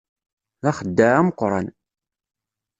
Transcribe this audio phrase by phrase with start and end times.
[0.61, 1.67] D axeddaɛ ameqqran.